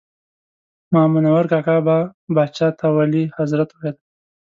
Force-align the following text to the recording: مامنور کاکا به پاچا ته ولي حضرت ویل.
مامنور 0.93 1.43
کاکا 1.51 1.77
به 1.85 1.97
پاچا 2.35 2.67
ته 2.79 2.87
ولي 2.95 3.23
حضرت 3.37 3.69
ویل. 3.79 3.97